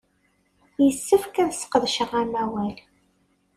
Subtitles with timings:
[0.83, 2.77] Yessefk ad sqedceɣ amawal.